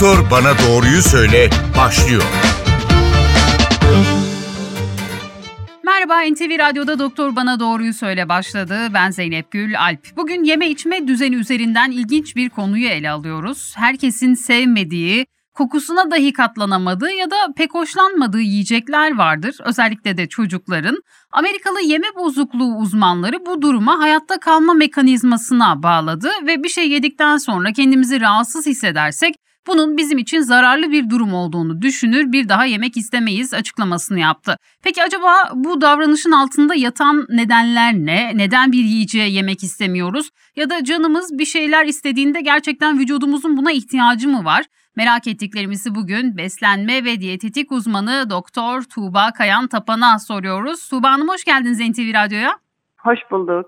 Doktor 0.00 0.30
Bana 0.30 0.58
Doğruyu 0.58 1.02
Söyle 1.02 1.50
başlıyor. 1.76 2.22
Merhaba 5.84 6.20
NTV 6.32 6.58
Radyo'da 6.58 6.98
Doktor 6.98 7.36
Bana 7.36 7.60
Doğruyu 7.60 7.94
Söyle 7.94 8.28
başladı. 8.28 8.78
Ben 8.94 9.10
Zeynep 9.10 9.50
Gül 9.50 9.80
Alp. 9.80 10.16
Bugün 10.16 10.44
yeme 10.44 10.70
içme 10.70 11.08
düzeni 11.08 11.36
üzerinden 11.36 11.90
ilginç 11.90 12.36
bir 12.36 12.48
konuyu 12.48 12.88
ele 12.88 13.10
alıyoruz. 13.10 13.72
Herkesin 13.76 14.34
sevmediği, 14.34 15.26
kokusuna 15.54 16.10
dahi 16.10 16.32
katlanamadığı 16.32 17.10
ya 17.10 17.30
da 17.30 17.36
pek 17.56 17.74
hoşlanmadığı 17.74 18.40
yiyecekler 18.40 19.16
vardır. 19.16 19.56
Özellikle 19.64 20.16
de 20.16 20.28
çocukların. 20.28 21.02
Amerikalı 21.32 21.80
yeme 21.80 22.08
bozukluğu 22.16 22.76
uzmanları 22.76 23.46
bu 23.46 23.62
duruma 23.62 23.98
hayatta 23.98 24.40
kalma 24.40 24.74
mekanizmasına 24.74 25.82
bağladı 25.82 26.30
ve 26.46 26.62
bir 26.62 26.68
şey 26.68 26.88
yedikten 26.88 27.36
sonra 27.36 27.72
kendimizi 27.72 28.20
rahatsız 28.20 28.66
hissedersek 28.66 29.34
bunun 29.68 29.96
bizim 29.96 30.18
için 30.18 30.40
zararlı 30.40 30.92
bir 30.92 31.10
durum 31.10 31.34
olduğunu 31.34 31.82
düşünür, 31.82 32.32
bir 32.32 32.48
daha 32.48 32.64
yemek 32.64 32.96
istemeyiz 32.96 33.54
açıklamasını 33.54 34.20
yaptı. 34.20 34.56
Peki 34.82 35.02
acaba 35.02 35.32
bu 35.54 35.80
davranışın 35.80 36.32
altında 36.32 36.74
yatan 36.74 37.26
nedenler 37.28 37.94
ne? 37.94 38.32
Neden 38.34 38.72
bir 38.72 38.84
yiyeceği 38.84 39.34
yemek 39.34 39.62
istemiyoruz? 39.62 40.30
Ya 40.56 40.70
da 40.70 40.84
canımız 40.84 41.38
bir 41.38 41.44
şeyler 41.44 41.84
istediğinde 41.84 42.40
gerçekten 42.40 42.98
vücudumuzun 42.98 43.56
buna 43.56 43.72
ihtiyacı 43.72 44.28
mı 44.28 44.44
var? 44.44 44.64
Merak 44.96 45.26
ettiklerimizi 45.26 45.94
bugün 45.94 46.36
beslenme 46.36 47.04
ve 47.04 47.20
diyetetik 47.20 47.72
uzmanı 47.72 48.30
Doktor 48.30 48.82
Tuğba 48.82 49.32
Kayan 49.32 49.66
Tapan'a 49.68 50.18
soruyoruz. 50.18 50.88
Tuğba 50.88 51.10
Hanım 51.10 51.28
hoş 51.28 51.44
geldiniz 51.44 51.80
NTV 51.80 52.14
Radyo'ya. 52.14 52.58
Hoş 52.98 53.18
bulduk. 53.30 53.66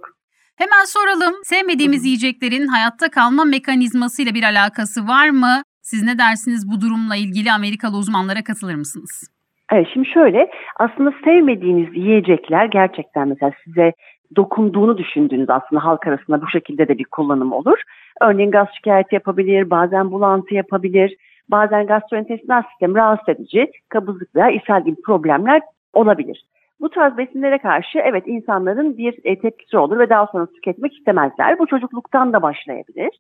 Hemen 0.57 0.85
soralım. 0.85 1.35
Sevmediğimiz 1.45 2.05
yiyeceklerin 2.05 2.67
hayatta 2.67 3.11
kalma 3.11 3.45
mekanizmasıyla 3.45 4.35
bir 4.35 4.43
alakası 4.43 5.09
var 5.09 5.29
mı? 5.31 5.63
Siz 5.83 6.03
ne 6.03 6.19
dersiniz 6.19 6.71
bu 6.71 6.81
durumla 6.81 7.17
ilgili 7.17 7.53
Amerikalı 7.53 7.97
uzmanlara 7.97 8.45
katılır 8.45 8.75
mısınız? 8.75 9.31
Evet 9.73 9.89
şimdi 9.93 10.09
şöyle 10.09 10.51
aslında 10.77 11.13
sevmediğiniz 11.25 11.97
yiyecekler 11.97 12.65
gerçekten 12.65 13.29
mesela 13.29 13.53
size 13.65 13.93
dokunduğunu 14.37 14.99
düşündüğünüz 14.99 15.51
aslında 15.51 15.85
halk 15.85 16.07
arasında 16.07 16.43
bu 16.43 16.49
şekilde 16.49 16.89
de 16.89 16.99
bir 16.99 17.05
kullanım 17.05 17.53
olur. 17.53 17.83
Örneğin 18.21 18.51
gaz 18.51 18.69
şikayeti 18.77 19.15
yapabilir, 19.15 19.71
bazen 19.71 20.11
bulantı 20.11 20.55
yapabilir, 20.55 21.17
bazen 21.49 21.87
gastrointestinal 21.87 22.63
sistem 22.71 22.95
rahatsız 22.95 23.29
edici, 23.29 23.71
kabızlık 23.89 24.37
veya 24.37 24.51
ishal 24.51 24.85
gibi 24.85 25.03
problemler 25.03 25.61
olabilir. 25.93 26.45
Bu 26.81 26.91
tarz 26.91 27.17
besinlere 27.17 27.59
karşı 27.59 27.99
evet 27.99 28.23
insanların 28.27 28.99
bir 28.99 29.15
e, 29.25 29.39
tepkisi 29.39 29.79
olur 29.79 29.99
ve 29.99 30.11
daha 30.11 30.27
sonra 30.27 30.47
tüketmek 30.47 30.99
istemezler. 30.99 31.59
Bu 31.59 31.67
çocukluktan 31.67 32.33
da 32.33 32.43
başlayabilir. 32.43 33.11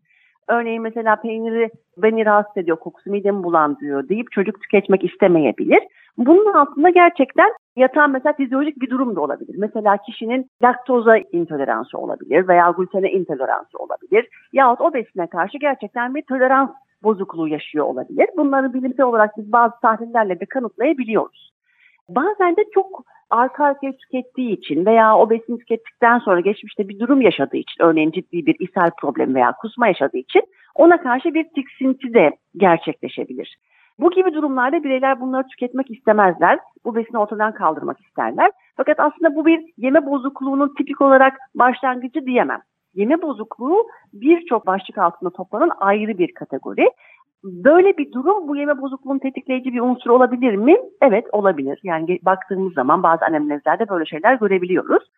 Örneğin 0.50 0.82
mesela 0.82 1.16
peyniri 1.16 1.70
beni 1.96 2.26
rahatsız 2.26 2.56
ediyor, 2.56 2.76
kokusu 2.76 3.10
midemi 3.10 3.42
bulandırıyor 3.42 4.08
deyip 4.08 4.32
çocuk 4.32 4.62
tüketmek 4.62 5.04
istemeyebilir. 5.04 5.80
Bunun 6.18 6.54
altında 6.54 6.90
gerçekten 6.90 7.52
yatan 7.76 8.10
mesela 8.10 8.32
fizyolojik 8.32 8.80
bir 8.80 8.90
durum 8.90 9.16
da 9.16 9.20
olabilir. 9.20 9.54
Mesela 9.58 9.96
kişinin 9.96 10.46
laktoza 10.62 11.16
intoleransı 11.16 11.98
olabilir 11.98 12.48
veya 12.48 12.70
glutene 12.70 13.10
intoleransı 13.10 13.78
olabilir. 13.78 14.28
Yahut 14.52 14.80
o 14.80 14.94
besine 14.94 15.26
karşı 15.26 15.58
gerçekten 15.58 16.14
bir 16.14 16.22
tolerans 16.22 16.70
bozukluğu 17.02 17.48
yaşıyor 17.48 17.86
olabilir. 17.86 18.28
Bunları 18.36 18.74
bilimsel 18.74 19.06
olarak 19.06 19.36
biz 19.36 19.52
bazı 19.52 19.80
tahlillerle 19.82 20.40
de 20.40 20.46
kanıtlayabiliyoruz. 20.46 21.49
Bazen 22.14 22.56
de 22.56 22.64
çok 22.74 23.04
arka 23.30 23.64
arkaya 23.64 23.92
tükettiği 23.92 24.58
için 24.58 24.86
veya 24.86 25.16
o 25.16 25.30
besini 25.30 25.58
tükettikten 25.58 26.18
sonra 26.18 26.40
geçmişte 26.40 26.88
bir 26.88 26.98
durum 26.98 27.20
yaşadığı 27.20 27.56
için 27.56 27.82
örneğin 27.82 28.10
ciddi 28.10 28.46
bir 28.46 28.56
ishal 28.58 28.90
problemi 29.00 29.34
veya 29.34 29.52
kusma 29.52 29.86
yaşadığı 29.86 30.18
için 30.18 30.42
ona 30.74 31.02
karşı 31.02 31.34
bir 31.34 31.44
tiksinti 31.54 32.14
de 32.14 32.30
gerçekleşebilir. 32.56 33.56
Bu 33.98 34.10
gibi 34.10 34.34
durumlarda 34.34 34.84
bireyler 34.84 35.20
bunları 35.20 35.46
tüketmek 35.46 35.90
istemezler. 35.90 36.58
Bu 36.84 36.94
besini 36.94 37.18
ortadan 37.18 37.54
kaldırmak 37.54 38.00
isterler. 38.00 38.50
Fakat 38.76 39.00
aslında 39.00 39.34
bu 39.34 39.46
bir 39.46 39.64
yeme 39.76 40.06
bozukluğunun 40.06 40.74
tipik 40.78 41.00
olarak 41.00 41.38
başlangıcı 41.54 42.26
diyemem. 42.26 42.60
Yeme 42.94 43.22
bozukluğu 43.22 43.86
birçok 44.12 44.66
başlık 44.66 44.98
altında 44.98 45.30
toplanan 45.30 45.70
ayrı 45.80 46.18
bir 46.18 46.34
kategori. 46.34 46.90
Böyle 47.44 47.96
bir 47.96 48.12
durum 48.12 48.48
bu 48.48 48.56
yeme 48.56 48.80
bozukluğunun 48.80 49.18
tetikleyici 49.18 49.72
bir 49.72 49.80
unsur 49.80 50.10
olabilir 50.10 50.54
mi? 50.54 50.76
Evet 51.02 51.24
olabilir. 51.32 51.80
Yani 51.82 52.18
baktığımız 52.22 52.72
zaman 52.72 53.02
bazı 53.02 53.24
anemnezlerde 53.24 53.88
böyle 53.88 54.06
şeyler 54.06 54.34
görebiliyoruz. 54.34 55.10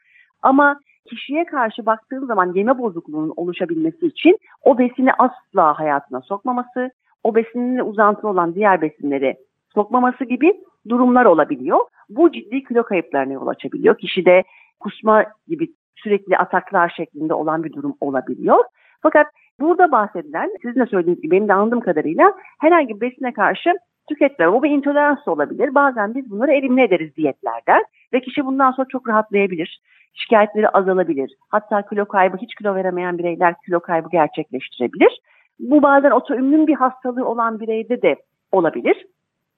Ama 0.43 0.81
kişiye 1.09 1.45
karşı 1.45 1.87
baktığım 1.87 2.27
zaman 2.27 2.53
yeme 2.55 2.79
bozukluğunun 2.79 3.33
oluşabilmesi 3.37 4.07
için 4.07 4.39
o 4.65 4.79
besini 4.79 5.13
asla 5.13 5.79
hayatına 5.79 6.21
sokmaması, 6.21 6.91
o 7.25 7.35
besinle 7.35 7.83
uzantılı 7.83 8.31
olan 8.31 8.55
diğer 8.55 8.83
besinleri 8.83 9.37
sokmaması 9.75 10.25
gibi 10.25 10.53
durumlar 10.89 11.25
olabiliyor. 11.25 11.81
Bu 12.09 12.33
ciddi 12.33 12.65
kilo 12.65 12.83
kayıplarına 12.83 13.33
yol 13.33 13.47
açabiliyor. 13.47 13.99
Kişide 13.99 14.43
kusma 14.81 15.25
gibi 15.49 15.69
sürekli 15.97 16.39
ataklar 16.39 16.93
şeklinde 16.97 17.35
olan 17.35 17.65
bir 17.65 17.73
durum 17.73 17.95
olabiliyor. 18.01 18.65
Fakat 19.03 19.27
burada 19.63 19.93
bahsedilen, 19.93 20.51
sizin 20.63 20.81
de 20.81 20.87
söylediğiniz 20.87 21.23
gibi 21.23 21.31
benim 21.31 21.49
de 21.49 21.55
anladığım 21.55 21.81
kadarıyla 21.81 22.35
herhangi 22.61 22.95
bir 22.95 23.01
besine 23.01 23.33
karşı 23.33 23.71
tüketme. 24.09 24.53
Bu 24.53 24.63
bir 24.63 24.71
intolerans 24.71 25.29
olabilir. 25.29 25.75
Bazen 25.75 26.15
biz 26.15 26.31
bunları 26.31 26.53
elimine 26.53 26.85
ederiz 26.85 27.17
diyetlerden 27.17 27.83
ve 28.13 28.21
kişi 28.21 28.47
bundan 28.47 28.73
sonra 28.73 28.87
çok 28.93 29.09
rahatlayabilir. 29.09 29.81
Şikayetleri 30.15 30.69
azalabilir. 30.69 31.31
Hatta 31.49 31.89
kilo 31.89 32.05
kaybı, 32.05 32.37
hiç 32.37 32.55
kilo 32.55 32.75
veremeyen 32.75 33.19
bireyler 33.19 33.55
kilo 33.67 33.81
kaybı 33.81 34.09
gerçekleştirebilir. 34.13 35.21
Bu 35.59 35.83
bazen 35.83 36.11
otoimmün 36.11 36.67
bir 36.67 36.75
hastalığı 36.75 37.27
olan 37.27 37.61
bireyde 37.61 38.03
de 38.03 38.17
olabilir. 38.53 39.07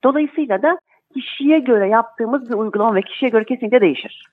Dolayısıyla 0.04 0.62
da 0.62 0.78
kişiye 1.15 1.59
göre 1.59 1.88
yaptığımız 1.88 2.50
bir 2.50 2.54
uygulama 2.54 2.94
ve 2.94 3.03
kişiye 3.03 3.31
göre 3.31 3.44
kesinlikle 3.44 3.81
değişir. 3.81 4.26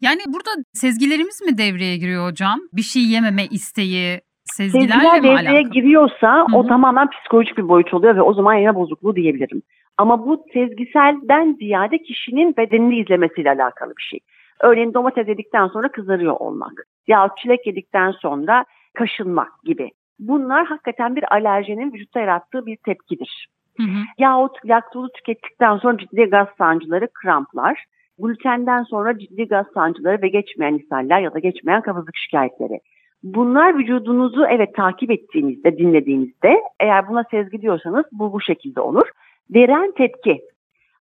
Yani 0.00 0.20
burada 0.26 0.50
sezgilerimiz 0.72 1.42
mi 1.42 1.58
devreye 1.58 1.96
giriyor 1.96 2.30
hocam? 2.30 2.60
Bir 2.72 2.82
şey 2.82 3.02
yememe 3.02 3.46
isteği, 3.46 4.20
sezgilerle 4.44 4.88
Sezgiler 4.88 5.20
mi 5.20 5.22
devreye 5.22 5.58
alakalı? 5.58 5.72
giriyorsa 5.72 6.36
Hı 6.38 6.52
hı. 6.52 6.56
o 6.56 6.66
tamamen 6.66 7.10
psikolojik 7.10 7.58
bir 7.58 7.68
boyut 7.68 7.94
oluyor 7.94 8.16
ve 8.16 8.22
o 8.22 8.34
zaman 8.34 8.54
yeme 8.54 8.74
bozukluğu 8.74 9.16
diyebilirim. 9.16 9.62
Ama 9.98 10.26
bu 10.26 10.44
sezgiselden 10.52 11.52
ziyade 11.52 11.98
kişinin 11.98 12.56
bedenini 12.56 12.98
izlemesiyle 12.98 13.50
alakalı 13.50 13.92
bir 13.98 14.02
şey. 14.02 14.20
Örneğin 14.60 14.94
domates 14.94 15.28
yedikten 15.28 15.66
sonra 15.66 15.88
kızarıyor 15.88 16.36
olmak. 16.36 16.86
Ya 17.06 17.28
çilek 17.42 17.66
yedikten 17.66 18.10
sonra 18.10 18.64
kaşınmak 18.94 19.52
gibi. 19.64 19.90
Bunlar 20.18 20.66
hakikaten 20.66 21.16
bir 21.16 21.34
alerjenin 21.34 21.92
vücutta 21.92 22.20
yarattığı 22.20 22.66
bir 22.66 22.76
tepkidir. 22.76 23.48
Hı 23.76 23.82
hı. 23.82 23.98
Yahut 24.18 24.64
laktozu 24.64 25.08
tükettikten 25.12 25.76
sonra 25.76 25.98
ciddi 25.98 26.24
gaz 26.24 26.48
sancıları, 26.58 27.08
kramplar. 27.14 27.84
Glutenden 28.18 28.82
sonra 28.82 29.18
ciddi 29.18 29.48
gaz 29.48 29.66
sancıları 29.74 30.22
ve 30.22 30.28
geçmeyen 30.28 30.74
ishaller 30.74 31.20
ya 31.20 31.34
da 31.34 31.38
geçmeyen 31.38 31.80
kabızlık 31.80 32.16
şikayetleri. 32.16 32.80
Bunlar 33.24 33.78
vücudunuzu 33.78 34.44
evet 34.50 34.74
takip 34.74 35.10
ettiğinizde, 35.10 35.78
dinlediğinizde 35.78 36.62
eğer 36.80 37.08
buna 37.08 37.24
sezgi 37.30 37.62
diyorsanız 37.62 38.04
bu 38.12 38.32
bu 38.32 38.40
şekilde 38.40 38.80
olur. 38.80 39.08
Veren 39.54 39.92
tepki. 39.96 40.40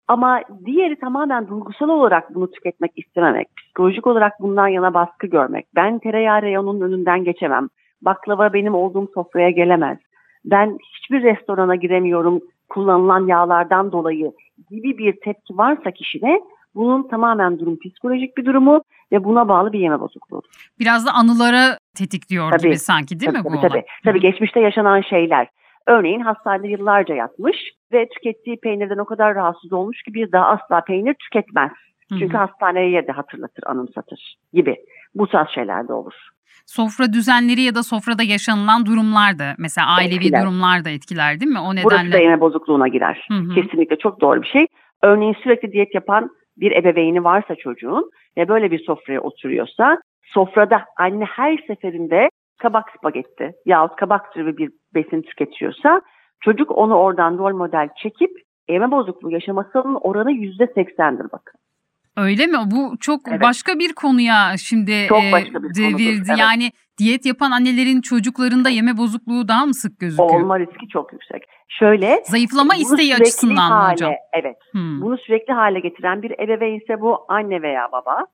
Ama 0.08 0.42
diğeri 0.66 1.00
tamamen 1.00 1.48
duygusal 1.48 1.90
olarak 1.90 2.36
bunu 2.36 2.52
tüketmek 2.52 2.92
istememek, 2.96 3.48
psikolojik 3.58 4.08
olarak 4.08 4.34
bundan 4.40 4.68
yana 4.68 4.94
baskı 4.94 5.28
görmek. 5.28 5.66
Ben 5.76 6.00
tereyağı 6.00 6.42
reyonunun 6.42 6.82
önünden 6.82 7.24
geçemem. 7.24 7.68
Baklava 8.02 8.54
benim 8.54 8.76
olduğum 8.76 9.08
sofraya 9.14 9.50
gelemez. 9.50 9.98
Ben 10.46 10.78
hiçbir 10.96 11.24
restorana 11.24 11.76
giremiyorum 11.76 12.42
kullanılan 12.70 13.28
yağlardan 13.28 13.92
dolayı 13.92 14.32
gibi 14.70 14.98
bir 14.98 15.14
tepki 15.24 15.58
varsa 15.58 15.92
kişide 15.92 16.42
bunun 16.76 17.08
tamamen 17.08 17.60
durum 17.60 17.80
psikolojik 17.80 18.38
bir 18.38 18.46
durumu 18.46 18.82
ve 19.12 19.24
buna 19.24 19.48
bağlı 19.48 19.74
bir 19.74 19.80
yeme 19.80 20.00
bozukluğu. 20.00 20.42
Biraz 20.80 21.06
da 21.06 21.12
anılara 21.14 21.78
tetikliyor 21.96 22.52
Tabii. 22.52 22.62
gibi 22.62 22.78
sanki 22.78 23.20
değil 23.20 23.32
tabii, 23.32 23.40
mi 23.40 23.46
bu 23.46 23.50
tabii, 23.50 23.58
olay? 23.60 23.70
tabii. 23.70 23.86
Tabii 24.04 24.20
geçmişte 24.20 24.60
yaşanan 24.60 25.02
şeyler. 25.02 25.48
Örneğin 25.88 26.20
hastanede 26.20 26.68
yıllarca 26.68 27.16
yatmış 27.16 27.58
ve 27.94 28.10
tükettiği 28.10 28.58
peynirden 28.60 28.98
o 28.98 29.06
kadar 29.06 29.36
rahatsız 29.36 29.74
olmuş 29.74 30.04
ki 30.04 30.14
bir 30.14 30.32
daha 30.32 30.46
asla 30.46 30.82
peynir 30.84 31.14
tüketmez. 31.14 31.72
Çünkü 32.20 32.38
hastaneye 32.38 33.08
de 33.08 33.12
hatırlatır, 33.12 33.64
anımsatır 33.66 34.36
gibi. 34.54 34.76
Bu 35.16 35.28
tarz 35.28 35.50
şeyler 35.50 35.88
de 35.88 35.94
olur. 35.94 36.14
Sofra 36.66 37.14
düzenleri 37.14 37.62
ya 37.62 37.76
da 37.76 37.84
sofrada 37.84 38.24
yaşanılan 38.24 38.86
durumlar 38.86 39.40
da 39.40 39.56
mesela 39.58 39.88
ailevi 39.88 40.16
Etkiler. 40.16 40.42
durumlar 40.42 40.86
da 40.86 40.90
etkiler 40.90 41.40
değil 41.40 41.52
mi? 41.52 41.60
O 41.60 41.72
Burası 41.84 41.90
da 41.90 42.04
nedenle 42.04 42.24
yeme 42.24 42.40
bozukluğuna 42.40 42.88
girer. 42.88 43.28
Hı 43.32 43.38
hı. 43.38 43.56
Kesinlikle 43.56 43.98
çok 43.98 44.22
doğru 44.22 44.42
bir 44.42 44.48
şey. 44.48 44.68
Örneğin 45.04 45.36
sürekli 45.44 45.72
diyet 45.72 45.96
yapan 45.96 46.30
bir 46.58 46.72
ebeveyni 46.72 47.24
varsa 47.24 47.56
çocuğun 47.56 48.12
ve 48.38 48.48
böyle 48.48 48.72
bir 48.72 48.80
sofraya 48.80 49.22
oturuyorsa 49.22 49.98
sofrada 50.24 50.86
anne 50.98 51.26
her 51.26 51.58
seferinde 51.68 52.30
kabak 52.60 52.86
spagetti 52.98 53.52
yahut 53.66 53.96
kabak 53.96 54.34
türü 54.34 54.58
bir 54.58 54.72
besin 54.96 55.22
tüketiyorsa 55.22 56.02
çocuk 56.42 56.72
onu 56.72 56.96
oradan 56.96 57.38
rol 57.38 57.56
model 57.56 57.90
çekip 58.04 58.32
yeme 58.70 58.92
bozukluğu 58.92 59.32
yaşamasının 59.32 59.96
oranı 60.02 60.32
yüzde 60.32 60.68
seksendir 60.76 61.26
bakın. 61.32 61.60
öyle 62.18 62.48
mi? 62.48 62.58
Bu 62.66 62.98
çok 63.00 63.22
Evet. 63.30 63.42
başka 63.42 63.80
bir 63.80 63.94
konuya 63.94 64.58
şimdi 64.58 65.06
Çok 65.10 65.24
e, 65.24 65.32
başka 65.32 65.64
bir 65.64 65.74
devirdi. 65.76 66.24
evet. 66.30 66.40
Yani 66.40 66.72
diyet 66.98 67.26
yapan 67.26 67.52
annelerin 67.52 68.02
çocuklarında 68.02 68.70
yeme 68.70 68.98
bozukluğu 68.98 69.48
daha 69.48 69.66
mı 69.66 69.74
sık 69.74 70.00
gözüküyor? 70.00 70.30
Olma 70.42 70.60
riski 70.60 70.88
çok 70.88 71.14
yüksek. 71.14 71.44
Şöyle 71.68 72.22
Zayıflama 72.26 72.76
isteği 72.76 73.16
açısından 73.16 73.70
mı 73.72 73.76
hale, 73.78 73.94
hocam? 73.94 74.12
Evet. 74.34 74.58
Hmm. 74.72 75.02
Bunu 75.02 75.18
sürekli 75.18 75.54
hale 75.54 75.80
getiren 75.80 76.22
bir 76.22 76.32
ebeveynse 76.40 77.02
bu 77.02 77.26
anne 77.28 77.62
veya 77.62 77.88
baba 77.92 78.26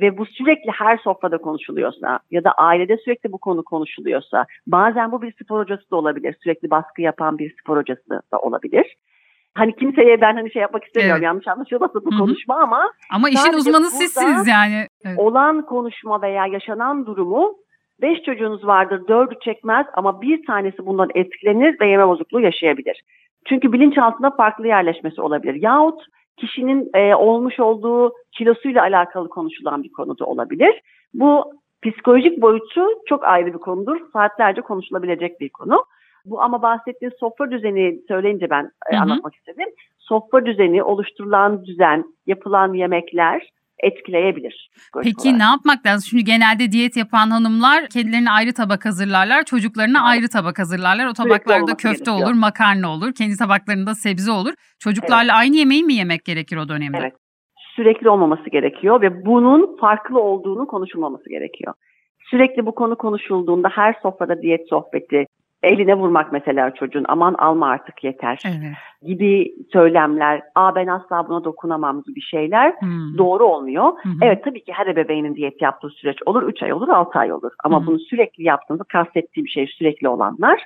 ve 0.00 0.18
bu 0.18 0.26
sürekli 0.26 0.70
her 0.70 0.98
sofrada 0.98 1.38
konuşuluyorsa 1.38 2.18
ya 2.30 2.44
da 2.44 2.52
ailede 2.52 2.96
sürekli 2.96 3.32
bu 3.32 3.38
konu 3.38 3.64
konuşuluyorsa 3.64 4.46
bazen 4.66 5.12
bu 5.12 5.22
bir 5.22 5.32
spor 5.42 5.60
hocası 5.60 5.90
da 5.90 5.96
olabilir. 5.96 6.36
Sürekli 6.42 6.70
baskı 6.70 7.02
yapan 7.02 7.38
bir 7.38 7.54
spor 7.60 7.76
hocası 7.76 8.10
da 8.32 8.38
olabilir. 8.38 8.96
Hani 9.54 9.76
kimseye 9.76 10.20
ben 10.20 10.34
hani 10.34 10.52
şey 10.52 10.62
yapmak 10.62 10.84
istemiyorum 10.84 11.16
Evet. 11.16 11.24
yanlış 11.24 11.48
anlaşılmasın 11.48 12.02
bu 12.04 12.10
Hı 12.10 12.14
hı. 12.14 12.18
konuşma 12.18 12.56
ama 12.62 12.92
Ama 13.12 13.28
işin 13.28 13.52
uzmanı 13.52 13.86
sizsiniz 13.86 14.48
yani. 14.48 14.86
Evet. 15.04 15.18
olan 15.18 15.66
konuşma 15.66 16.22
veya 16.22 16.46
yaşanan 16.46 17.06
durumu 17.06 17.54
beş 18.02 18.22
çocuğunuz 18.22 18.66
vardır 18.66 19.02
dördü 19.08 19.34
çekmez 19.44 19.86
ama 19.94 20.22
bir 20.22 20.46
tanesi 20.46 20.86
bundan 20.86 21.08
etkilenir 21.14 21.80
ve 21.80 21.88
yeme 21.88 22.08
bozukluğu 22.08 22.40
yaşayabilir. 22.40 23.02
Çünkü 23.48 23.72
bilinçaltında 23.72 24.30
farklı 24.30 24.66
yerleşmesi 24.66 25.20
olabilir. 25.20 25.54
Yahut 25.54 26.02
kişinin 26.36 26.90
e, 26.94 27.14
olmuş 27.14 27.60
olduğu 27.60 28.12
kilosuyla 28.32 28.82
alakalı 28.82 29.28
konuşulan 29.28 29.82
bir 29.82 29.92
konu 29.92 30.18
da 30.18 30.24
olabilir. 30.24 30.82
Bu 31.14 31.52
psikolojik 31.82 32.42
boyutu 32.42 32.86
çok 33.08 33.24
ayrı 33.24 33.54
bir 33.54 33.58
konudur. 33.58 33.96
Saatlerce 34.12 34.60
konuşulabilecek 34.60 35.40
bir 35.40 35.48
konu. 35.48 35.84
Bu 36.24 36.42
ama 36.42 36.62
bahsettiğim 36.62 37.12
sofra 37.20 37.50
düzeni 37.50 38.00
söyleyince 38.08 38.50
ben 38.50 38.70
e, 38.92 38.96
anlatmak 38.96 39.34
istedim. 39.34 39.68
Sofra 39.98 40.46
düzeni, 40.46 40.82
oluşturulan 40.82 41.64
düzen, 41.64 42.04
yapılan 42.26 42.72
yemekler 42.72 43.50
etkileyebilir. 43.82 44.70
Peki 45.02 45.28
olarak. 45.28 45.38
ne 45.38 45.44
yapmak 45.44 45.86
lazım? 45.86 46.06
Şimdi 46.10 46.24
genelde 46.24 46.72
diyet 46.72 46.96
yapan 46.96 47.30
hanımlar 47.30 47.86
kendilerine 47.86 48.30
ayrı 48.30 48.52
tabak 48.54 48.84
hazırlarlar, 48.84 49.42
çocuklarına 49.44 49.98
Evet. 49.98 50.08
ayrı 50.08 50.28
tabak 50.28 50.58
hazırlarlar. 50.58 51.06
O 51.06 51.12
tabaklarda 51.12 51.76
köfte 51.76 52.04
gerekiyor. 52.04 52.16
olur, 52.16 52.32
makarna 52.32 52.88
olur, 52.94 53.12
kendi 53.12 53.36
tabaklarında 53.36 53.94
sebze 53.94 54.30
olur. 54.30 54.54
Çocuklarla 54.78 55.34
aynı 55.34 55.56
yemeği 55.56 55.84
mi 55.84 55.94
yemek 55.94 56.24
gerekir 56.24 56.56
o 56.56 56.68
dönemde? 56.68 56.98
Evet. 57.00 57.14
Sürekli 57.76 58.08
olmaması 58.08 58.50
gerekiyor 58.50 59.00
ve 59.00 59.26
bunun 59.26 59.76
farklı 59.76 60.20
olduğunu 60.20 60.66
konuşulmaması 60.66 61.28
gerekiyor. 61.30 61.74
Sürekli 62.30 62.66
bu 62.66 62.74
konu 62.74 62.96
konuşulduğunda 62.96 63.68
her 63.68 63.94
sofrada 64.02 64.42
diyet 64.42 64.68
sohbeti, 64.68 65.26
eline 65.66 65.94
vurmak 65.94 66.32
mesela 66.32 66.74
çocuğun 66.74 67.04
aman 67.08 67.34
alma 67.34 67.68
artık 67.68 68.04
yeter 68.04 68.42
Evet. 68.46 68.76
gibi 69.02 69.54
söylemler, 69.72 70.42
aa 70.54 70.74
ben 70.74 70.86
asla 70.86 71.28
buna 71.28 71.44
dokunamam 71.44 72.02
gibi 72.02 72.20
şeyler 72.20 72.72
Hmm. 72.80 73.18
doğru 73.18 73.44
olmuyor. 73.44 73.84
Hı. 74.02 74.08
Evet 74.22 74.44
tabii 74.44 74.64
ki 74.64 74.72
her 74.72 74.86
ebeveynin 74.86 75.36
diyet 75.36 75.62
yaptığı 75.62 75.88
süreç 75.88 76.16
olur. 76.26 76.42
3 76.42 76.62
ay 76.62 76.72
olur, 76.72 76.88
6 76.88 77.18
ay 77.18 77.32
olur. 77.32 77.52
Ama 77.64 77.82
hı. 77.82 77.86
bunu 77.86 77.98
sürekli 77.98 78.44
yaptığınızda 78.44 78.84
kastettiğim 78.84 79.48
şey 79.48 79.66
sürekli 79.66 80.08
olanlar 80.08 80.60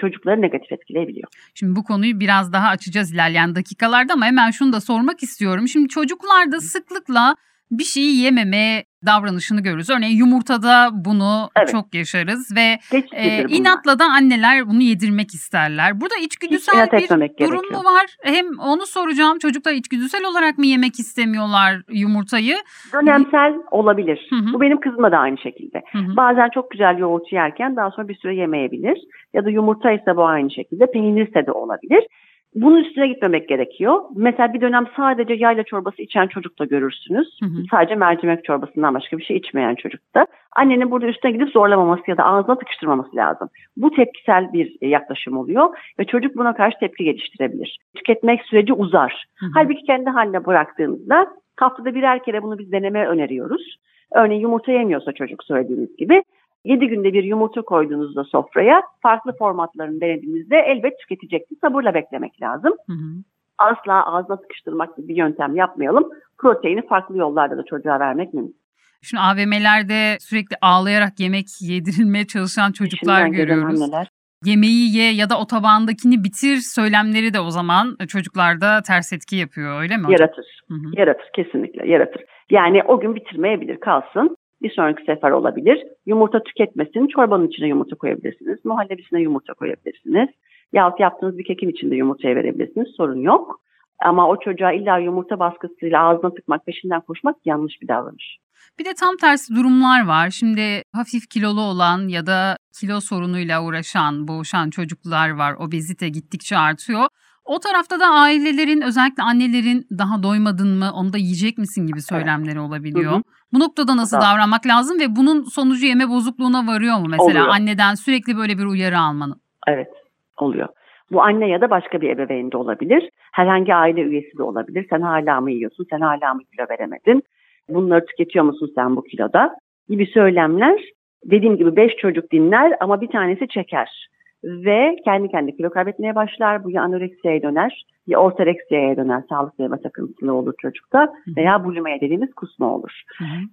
çocukları 0.00 0.40
negatif 0.42 0.72
etkileyebiliyor. 0.72 1.28
Şimdi 1.54 1.76
bu 1.76 1.84
konuyu 1.84 2.20
biraz 2.20 2.52
daha 2.52 2.68
açacağız 2.68 3.14
ilerleyen 3.14 3.54
dakikalarda 3.54 4.12
ama 4.12 4.26
hemen 4.26 4.50
şunu 4.50 4.72
da 4.72 4.80
sormak 4.80 5.22
istiyorum. 5.22 5.68
Şimdi 5.68 5.88
çocuklarda 5.88 6.60
sıklıkla 6.60 7.34
bir 7.70 7.84
şeyi 7.84 8.20
yememe 8.22 8.84
davranışını 9.06 9.60
görürüz. 9.62 9.90
Örneğin 9.90 10.16
yumurtada 10.16 10.90
bunu 10.92 11.50
Evet. 11.56 11.68
çok 11.68 11.94
yaşarız 11.94 12.56
ve 12.56 12.78
e, 13.12 13.42
inatla 13.48 13.98
da 13.98 14.04
anneler 14.04 14.68
bunu 14.68 14.82
yedirmek 14.82 15.34
isterler. 15.34 16.00
Burada 16.00 16.14
içgüdüsel 16.22 16.86
bir 16.92 17.08
durum 17.08 17.20
gerekiyor. 17.20 17.70
mu 17.70 17.84
var? 17.84 18.06
Hem 18.22 18.58
onu 18.58 18.86
soracağım. 18.86 19.38
Çocuklar 19.38 19.72
içgüdüsel 19.72 20.24
olarak 20.24 20.58
mı 20.58 20.66
yemek 20.66 20.98
istemiyorlar 20.98 21.82
yumurtayı? 21.88 22.56
Dönemsel 22.92 23.54
olabilir. 23.70 24.26
Hı 24.30 24.36
hı. 24.36 24.52
Bu 24.52 24.60
benim 24.60 24.80
kızımda 24.80 25.12
da 25.12 25.18
aynı 25.18 25.38
şekilde. 25.38 25.82
Hı 25.92 25.98
hı. 25.98 26.16
Bazen 26.16 26.50
çok 26.54 26.70
güzel 26.70 26.98
yoğurt 26.98 27.32
yerken 27.32 27.76
daha 27.76 27.90
sonra 27.90 28.08
bir 28.08 28.14
süre 28.14 28.34
yemeyebilir. 28.34 28.98
Ya 29.34 29.44
da 29.44 29.50
yumurta 29.50 29.92
ise 29.92 30.16
bu 30.16 30.24
aynı 30.26 30.50
şekilde. 30.50 30.90
Peynirse 30.90 31.46
de 31.46 31.52
olabilir. 31.52 32.06
Bunun 32.54 32.84
üstüne 32.84 33.08
gitmemek 33.08 33.48
gerekiyor. 33.48 34.00
Mesela 34.16 34.54
bir 34.54 34.60
dönem 34.60 34.86
sadece 34.96 35.34
yayla 35.34 35.62
çorbası 35.62 36.02
içen 36.02 36.26
çocuk 36.26 36.58
da 36.58 36.64
görürsünüz. 36.64 37.38
Hı 37.42 37.46
hı. 37.46 37.62
Sadece 37.70 37.94
mercimek 37.94 38.44
çorbasından 38.44 38.94
başka 38.94 39.18
bir 39.18 39.24
şey 39.24 39.36
içmeyen 39.36 39.74
çocuk 39.74 40.14
da. 40.14 40.26
Annenin 40.56 40.90
burada 40.90 41.06
üstüne 41.06 41.32
gidip 41.32 41.48
zorlamaması 41.48 42.02
ya 42.06 42.16
da 42.16 42.24
ağzına 42.24 42.58
tıkıştırmaması 42.58 43.16
lazım. 43.16 43.48
Bu 43.76 43.90
tepkisel 43.90 44.52
bir 44.52 44.76
e, 44.80 44.88
yaklaşım 44.88 45.36
oluyor 45.36 45.76
ve 45.98 46.04
çocuk 46.04 46.36
buna 46.36 46.54
karşı 46.54 46.78
tepki 46.78 47.04
geliştirebilir. 47.04 47.78
Tüketmek 47.96 48.42
süreci 48.42 48.72
uzar. 48.72 49.24
Hı 49.36 49.46
hı. 49.46 49.50
Halbuki 49.54 49.82
kendi 49.82 50.10
haline 50.10 50.46
bıraktığınızda 50.46 51.26
haftada 51.56 51.94
birer 51.94 52.24
kere 52.24 52.42
bunu 52.42 52.58
biz 52.58 52.72
deneme 52.72 53.06
öneriyoruz. 53.06 53.76
Örneğin 54.14 54.40
yumurta 54.40 54.72
yemiyorsa 54.72 55.12
çocuk 55.12 55.44
söylediğiniz 55.44 55.96
gibi 55.96 56.22
7 56.64 56.86
günde 56.86 57.12
bir 57.12 57.24
yumurta 57.24 57.62
koyduğunuzda 57.62 58.24
sofraya 58.24 58.82
farklı 59.02 59.36
formatlarını 59.38 60.00
denediğinizde 60.00 60.56
elbet 60.56 60.98
tüketecektir. 60.98 61.56
Sabırla 61.60 61.94
beklemek 61.94 62.42
lazım. 62.42 62.72
Hı 62.86 62.92
hı. 62.92 63.24
Asla 63.58 64.06
ağzına 64.06 64.36
sıkıştırmak 64.36 64.96
gibi 64.96 65.08
bir 65.08 65.16
yöntem 65.16 65.56
yapmayalım. 65.56 66.10
Proteini 66.38 66.86
farklı 66.86 67.18
yollarda 67.18 67.56
da 67.56 67.64
çocuğa 67.64 68.00
vermek 68.00 68.34
mümkün. 68.34 68.64
Şimdi 69.02 69.20
AVM'lerde 69.20 70.16
sürekli 70.20 70.56
ağlayarak 70.62 71.20
yemek 71.20 71.46
yedirilmeye 71.60 72.26
çalışan 72.26 72.72
çocuklar 72.72 73.20
İçinden 73.20 73.32
görüyoruz. 73.32 73.82
anneler. 73.82 74.08
Yemeği 74.44 74.96
ye 74.96 75.12
ya 75.12 75.30
da 75.30 75.40
o 75.40 75.46
tabağındakini 75.46 76.24
bitir 76.24 76.56
söylemleri 76.56 77.34
de 77.34 77.40
o 77.40 77.50
zaman 77.50 77.96
çocuklarda 78.08 78.82
ters 78.82 79.12
etki 79.12 79.36
yapıyor 79.36 79.80
öyle 79.82 79.96
mi 79.96 80.04
hocam? 80.04 80.12
Yaratır. 80.12 80.46
Hı 80.68 80.74
hı. 80.74 81.00
Yaratır 81.00 81.28
kesinlikle 81.36 81.88
yaratır. 81.88 82.22
Yani 82.50 82.82
o 82.82 83.00
gün 83.00 83.14
bitirmeyebilir 83.14 83.80
kalsın. 83.80 84.36
Bir 84.64 84.70
sonraki 84.70 85.04
sefer 85.04 85.30
olabilir. 85.30 85.86
Yumurta 86.06 86.42
tüketmesin. 86.42 87.06
Çorbanın 87.06 87.48
içine 87.48 87.68
yumurta 87.68 87.96
koyabilirsiniz. 87.96 88.64
Muhallebisine 88.64 89.20
yumurta 89.20 89.54
koyabilirsiniz. 89.54 90.28
Yahut 90.72 91.00
yaptığınız 91.00 91.38
bir 91.38 91.44
kekin 91.44 91.68
içinde 91.68 91.96
yumurtaya 91.96 92.36
verebilirsiniz. 92.36 92.88
Sorun 92.96 93.20
yok. 93.20 93.60
Ama 93.98 94.28
o 94.28 94.40
çocuğa 94.40 94.72
illa 94.72 94.98
yumurta 94.98 95.38
baskısıyla 95.38 96.02
ağzına 96.08 96.34
tıkmak, 96.34 96.66
peşinden 96.66 97.00
koşmak 97.00 97.36
yanlış 97.44 97.82
bir 97.82 97.88
davranış. 97.88 98.38
Bir 98.78 98.84
de 98.84 98.94
tam 99.00 99.16
tersi 99.16 99.54
durumlar 99.54 100.06
var. 100.06 100.30
Şimdi 100.30 100.82
hafif 100.92 101.28
kilolu 101.30 101.60
olan 101.60 102.08
ya 102.08 102.26
da 102.26 102.56
kilo 102.80 103.00
sorunuyla 103.00 103.64
uğraşan, 103.64 104.28
boğuşan 104.28 104.70
çocuklar 104.70 105.30
var. 105.30 105.54
Obezite 105.54 106.08
gittikçe 106.08 106.56
artıyor. 106.56 107.06
O 107.44 107.58
tarafta 107.58 108.00
da 108.00 108.06
ailelerin 108.06 108.80
özellikle 108.80 109.22
annelerin 109.22 109.86
daha 109.98 110.22
doymadın 110.22 110.78
mı 110.78 110.90
onu 110.94 111.12
da 111.12 111.18
yiyecek 111.18 111.58
misin 111.58 111.86
gibi 111.86 112.00
söylemleri 112.02 112.60
olabiliyor. 112.60 113.12
Hı 113.12 113.16
hı. 113.16 113.22
Bu 113.52 113.60
noktada 113.60 113.96
nasıl 113.96 114.16
Da- 114.16 114.20
davranmak 114.20 114.66
lazım 114.66 115.00
ve 115.00 115.16
bunun 115.16 115.42
sonucu 115.42 115.86
yeme 115.86 116.08
bozukluğuna 116.08 116.66
varıyor 116.66 116.98
mu 116.98 117.06
mesela 117.10 117.42
Oluyor. 117.42 117.54
anneden 117.54 117.94
sürekli 117.94 118.36
böyle 118.36 118.58
bir 118.58 118.64
uyarı 118.64 118.98
almanın? 118.98 119.36
Evet 119.68 119.88
oluyor. 120.36 120.68
Bu 121.12 121.22
anne 121.22 121.48
ya 121.48 121.60
da 121.60 121.70
başka 121.70 122.00
bir 122.00 122.10
ebeveyn 122.10 122.50
de 122.52 122.56
olabilir. 122.56 123.08
Herhangi 123.32 123.74
aile 123.74 124.00
üyesi 124.00 124.38
de 124.38 124.42
olabilir. 124.42 124.86
Sen 124.90 125.00
hala 125.00 125.40
mı 125.40 125.50
yiyorsun? 125.50 125.86
Sen 125.90 126.00
hala 126.00 126.34
mı 126.34 126.40
kilo 126.44 126.66
veremedin? 126.70 127.22
Bunları 127.68 128.06
tüketiyor 128.06 128.44
musun 128.44 128.72
sen 128.74 128.96
bu 128.96 129.02
kiloda? 129.04 129.54
Gibi 129.88 130.06
söylemler 130.06 130.80
dediğim 131.24 131.56
gibi 131.56 131.76
beş 131.76 131.92
çocuk 131.96 132.32
dinler 132.32 132.72
ama 132.80 133.00
bir 133.00 133.08
tanesi 133.08 133.48
çeker. 133.48 134.08
Ve 134.44 134.96
kendi 135.04 135.28
kendi 135.28 135.56
kilo 135.56 135.70
kaybetmeye 135.70 136.14
başlar. 136.14 136.64
Bu 136.64 136.70
ya 136.70 136.82
anoreksiyaya 136.82 137.42
döner 137.42 137.84
ya 138.06 138.18
ortoreksiyaya 138.18 138.96
döner. 138.96 139.22
Sağlıklı 139.28 139.64
yeme 139.64 139.80
takıntılı 139.80 140.34
olur 140.34 140.54
çocukta 140.58 141.12
veya 141.36 141.64
bulimaya 141.64 142.00
dediğimiz 142.00 142.34
kusma 142.34 142.74
olur. 142.74 143.02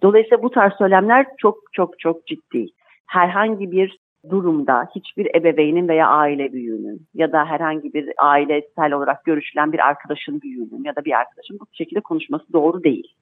Dolayısıyla 0.03 0.43
bu 0.43 0.49
tarz 0.49 0.73
söylemler 0.73 1.25
çok 1.37 1.57
çok 1.73 1.99
çok 1.99 2.27
ciddi. 2.27 2.65
Herhangi 3.05 3.71
bir 3.71 3.97
durumda 4.29 4.87
hiçbir 4.95 5.35
ebeveynin 5.35 5.87
veya 5.87 6.07
aile 6.07 6.53
büyüğünün 6.53 7.07
ya 7.13 7.31
da 7.31 7.45
herhangi 7.45 7.93
bir 7.93 8.09
ailesel 8.17 8.93
olarak 8.93 9.25
görüşülen 9.25 9.73
bir 9.73 9.87
arkadaşın 9.87 10.41
büyüğünün 10.41 10.83
ya 10.83 10.95
da 10.95 11.05
bir 11.05 11.19
arkadaşın 11.19 11.59
bu 11.59 11.65
şekilde 11.71 11.99
konuşması 11.99 12.53
doğru 12.53 12.83
değil. 12.83 13.15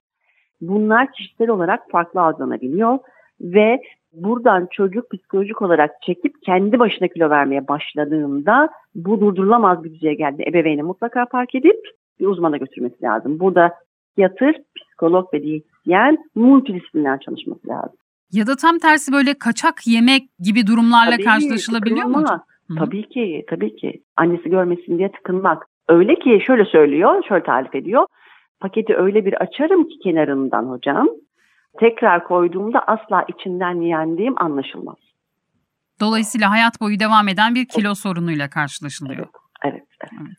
Bunlar 0.61 1.11
kişisel 1.11 1.49
olarak 1.49 1.91
farklı 1.91 2.21
algılanabiliyor 2.21 2.99
ve 3.41 3.81
buradan 4.13 4.67
çocuk 4.71 5.11
psikolojik 5.11 5.61
olarak 5.61 5.91
çekip 6.05 6.33
kendi 6.45 6.79
başına 6.79 7.07
kilo 7.07 7.29
vermeye 7.29 7.67
başladığında 7.67 8.69
bu 8.95 9.21
durdurulamaz 9.21 9.83
bir 9.83 9.93
düzeye 9.93 10.13
geldi. 10.13 10.43
Ebeveyni 10.47 10.83
mutlaka 10.83 11.25
fark 11.25 11.55
edip 11.55 11.79
bir 12.19 12.25
uzmana 12.25 12.57
götürmesi 12.57 13.03
lazım. 13.03 13.39
Burada 13.39 13.71
yatır, 14.17 14.55
psikolog 14.75 15.33
ve 15.33 15.43
diyetisyen 15.43 16.17
multidisipliner 16.35 17.19
çalışması 17.19 17.67
lazım. 17.67 17.97
Ya 18.31 18.47
da 18.47 18.55
tam 18.55 18.79
tersi 18.79 19.11
böyle 19.13 19.33
kaçak 19.33 19.87
yemek 19.87 20.23
gibi 20.39 20.67
durumlarla 20.67 21.11
Tabii, 21.11 21.23
karşılaşılabiliyor 21.23 22.05
mu. 22.05 22.25
Tabii 22.77 23.09
ki, 23.09 23.45
tabii 23.49 23.75
ki. 23.75 24.01
Annesi 24.17 24.49
görmesin 24.49 24.97
diye 24.97 25.11
tıkınmak. 25.11 25.65
Öyle 25.87 26.15
ki 26.15 26.39
şöyle 26.47 26.65
söylüyor, 26.65 27.23
şöyle 27.29 27.43
tarif 27.43 27.75
ediyor. 27.75 28.05
Paketi 28.59 28.95
öyle 28.95 29.25
bir 29.25 29.33
açarım 29.33 29.83
ki 29.83 29.99
kenarından 30.03 30.63
hocam. 30.63 31.07
Tekrar 31.79 32.23
koyduğumda 32.23 32.79
asla 32.79 33.25
içinden 33.27 33.81
yendiğim 33.81 34.41
anlaşılmaz. 34.41 34.97
Dolayısıyla 35.99 36.51
hayat 36.51 36.81
boyu 36.81 36.99
devam 36.99 37.27
eden 37.27 37.55
bir 37.55 37.65
kilo 37.65 37.95
sorunuyla 37.95 38.49
karşılaşılıyor. 38.49 39.27
Evet, 39.65 39.83
evet. 40.03 40.11
evet. 40.21 40.37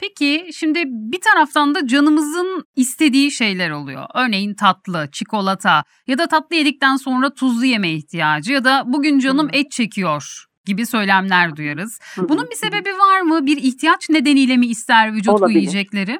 Peki 0.00 0.52
şimdi 0.52 0.82
bir 0.86 1.20
taraftan 1.20 1.74
da 1.74 1.86
canımızın 1.86 2.64
istediği 2.76 3.30
şeyler 3.30 3.70
oluyor. 3.70 4.02
Örneğin 4.14 4.54
tatlı, 4.54 5.10
çikolata 5.12 5.82
ya 6.06 6.18
da 6.18 6.26
tatlı 6.26 6.56
yedikten 6.56 6.96
sonra 6.96 7.34
tuzlu 7.34 7.64
yeme 7.64 7.90
ihtiyacı 7.90 8.52
ya 8.52 8.64
da 8.64 8.82
bugün 8.86 9.18
canım 9.18 9.48
et 9.52 9.70
çekiyor 9.70 10.44
gibi 10.66 10.86
söylemler 10.86 11.56
duyarız. 11.56 12.00
Bunun 12.28 12.46
bir 12.50 12.56
sebebi 12.56 12.90
var 12.90 13.20
mı? 13.20 13.46
Bir 13.46 13.56
ihtiyaç 13.56 14.10
nedeniyle 14.10 14.56
mi 14.56 14.66
ister 14.66 15.12
vücut 15.12 15.32
bu 15.32 15.36
Olabilir. 15.36 15.58
yiyecekleri? 15.58 16.18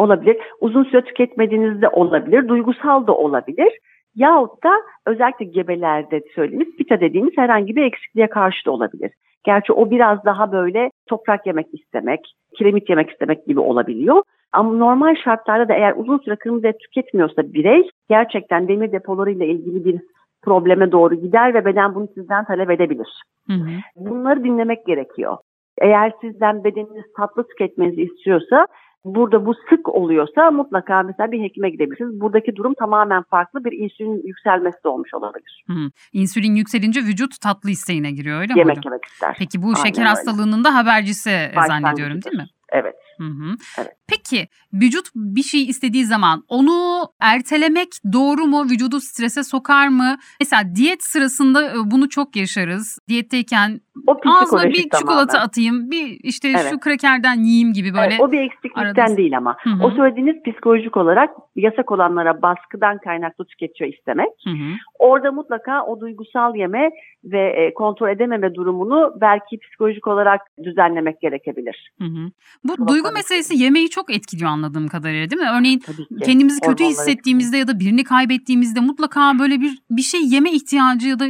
olabilir. 0.00 0.36
Uzun 0.60 0.84
süre 0.84 1.04
tüketmediğinizde 1.04 1.88
olabilir. 1.88 2.48
Duygusal 2.48 3.06
da 3.06 3.12
olabilir. 3.12 3.72
Yahut 4.14 4.64
da 4.64 4.72
özellikle 5.06 5.44
gebelerde 5.44 6.22
söylediğimiz 6.34 6.76
pita 6.76 7.00
dediğimiz 7.00 7.32
herhangi 7.36 7.76
bir 7.76 7.82
eksikliğe 7.82 8.26
karşı 8.26 8.66
da 8.66 8.70
olabilir. 8.70 9.12
Gerçi 9.44 9.72
o 9.72 9.90
biraz 9.90 10.24
daha 10.24 10.52
böyle 10.52 10.90
toprak 11.08 11.46
yemek 11.46 11.66
istemek, 11.72 12.20
kiremit 12.58 12.90
yemek 12.90 13.10
istemek 13.10 13.46
gibi 13.46 13.60
olabiliyor. 13.60 14.22
Ama 14.52 14.72
normal 14.72 15.14
şartlarda 15.24 15.68
da 15.68 15.74
eğer 15.74 15.94
uzun 15.96 16.18
süre 16.18 16.36
kırmızı 16.36 16.66
et 16.66 16.80
tüketmiyorsa 16.80 17.42
birey 17.52 17.88
gerçekten 18.08 18.68
demir 18.68 18.92
depolarıyla 18.92 19.46
ilgili 19.46 19.84
bir 19.84 20.00
probleme 20.42 20.92
doğru 20.92 21.14
gider 21.14 21.54
ve 21.54 21.64
beden 21.64 21.94
bunu 21.94 22.08
sizden 22.14 22.44
talep 22.44 22.70
edebilir. 22.70 23.22
Hı 23.46 23.52
hı. 23.52 23.68
Bunları 23.96 24.44
dinlemek 24.44 24.86
gerekiyor. 24.86 25.36
Eğer 25.78 26.12
sizden 26.20 26.64
bedeniniz 26.64 27.04
tatlı 27.16 27.46
tüketmenizi 27.48 28.02
istiyorsa 28.02 28.66
burada 29.04 29.46
bu 29.46 29.54
sık 29.70 29.88
oluyorsa 29.88 30.50
mutlaka 30.50 31.02
mesela 31.02 31.32
bir 31.32 31.40
hekime 31.42 31.70
gidebilirsiniz. 31.70 32.20
Buradaki 32.20 32.56
durum 32.56 32.74
tamamen 32.74 33.22
farklı 33.22 33.64
bir 33.64 33.72
insülin 33.72 34.26
yükselmesi 34.26 34.84
de 34.84 34.88
olmuş 34.88 35.14
olabilir. 35.14 35.64
Hı. 35.66 35.90
İnsülin 36.12 36.54
yükselince 36.54 37.00
vücut 37.00 37.40
tatlı 37.40 37.70
isteğine 37.70 38.10
giriyor 38.10 38.40
öyle 38.40 38.52
mi 38.54 38.58
Yemek 38.58 38.76
hocam? 38.78 38.92
yemek 38.92 39.04
ister. 39.04 39.36
Peki 39.38 39.62
bu 39.62 39.66
Aynen 39.66 39.84
şeker 39.84 40.00
öyle. 40.02 40.08
hastalığının 40.08 40.64
da 40.64 40.74
habercisi 40.74 41.30
e, 41.30 41.52
zannediyorum 41.66 42.22
değil 42.22 42.36
mi? 42.36 42.46
Evet. 42.72 42.94
Hı 43.18 43.24
hı. 43.24 43.54
Evet. 43.78 43.92
Peki 44.08 44.48
vücut 44.72 45.06
bir 45.14 45.42
şey 45.42 45.62
istediği 45.68 46.04
zaman 46.04 46.44
onu 46.48 47.06
ertelemek 47.20 47.88
doğru 48.12 48.46
mu? 48.46 48.64
Vücudu 48.64 49.00
strese 49.00 49.44
sokar 49.44 49.88
mı? 49.88 50.16
Mesela 50.40 50.62
diyet 50.76 51.02
sırasında 51.04 51.70
e, 51.70 51.74
bunu 51.84 52.08
çok 52.08 52.36
yaşarız. 52.36 52.98
Diyetteyken 53.08 53.80
O 54.06 54.20
psikolojik 54.20 54.74
bir 54.92 54.98
çikolata 54.98 55.26
tamamen. 55.26 55.46
atayım, 55.46 55.90
bir 55.90 56.06
işte 56.22 56.48
Evet. 56.48 56.66
şu 56.70 56.78
krakerden 56.80 57.34
yiyeyim 57.44 57.72
gibi 57.72 57.94
böyle. 57.94 58.06
Evet, 58.06 58.20
o 58.20 58.32
bir 58.32 58.40
eksiklikten 58.40 58.82
arada- 59.02 59.16
değil 59.16 59.36
ama. 59.36 59.56
Hı 59.62 59.70
hı. 59.70 59.84
O 59.84 59.90
söylediğiniz 59.90 60.36
psikolojik 60.42 60.96
olarak 60.96 61.30
yasak 61.60 61.92
olanlara 61.92 62.42
baskıdan 62.42 62.98
kaynaklı 62.98 63.44
tüketiyor 63.44 63.92
istemek. 63.92 64.28
Hı 64.44 64.50
hı. 64.50 64.72
Orada 64.98 65.32
mutlaka 65.32 65.84
o 65.84 66.00
duygusal 66.00 66.56
yeme 66.56 66.90
ve 67.24 67.40
e, 67.50 67.74
kontrol 67.74 68.08
edememe 68.08 68.54
durumunu 68.54 69.14
belki 69.20 69.58
psikolojik 69.58 70.06
olarak 70.06 70.40
düzenlemek 70.64 71.20
gerekebilir. 71.20 71.92
Hı 71.98 72.04
hı. 72.04 72.30
Bu 72.64 72.76
Kulak 72.76 72.88
duygu 72.88 73.08
arası. 73.08 73.14
meselesi 73.14 73.62
yemeği 73.62 73.90
çok 73.90 74.14
etkiliyor 74.14 74.50
anladığım 74.50 74.88
kadarıyla 74.88 75.30
değil 75.30 75.42
mi? 75.42 75.48
Örneğin 75.58 75.78
Tabii 75.78 76.20
kendimizi 76.24 76.60
kötü 76.60 76.84
hissettiğimizde 76.84 77.56
ya 77.56 77.68
da 77.68 77.80
birini 77.80 78.04
kaybettiğimizde 78.04 78.80
mutlaka 78.80 79.32
böyle 79.38 79.60
bir 79.60 79.78
bir 79.90 80.02
şey 80.02 80.20
yeme 80.24 80.52
ihtiyacı 80.52 81.08
ya 81.08 81.18
da 81.18 81.24